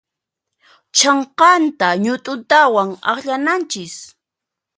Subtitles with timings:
[0.95, 3.95] Chhanqanta ñut'untawan akllananchis.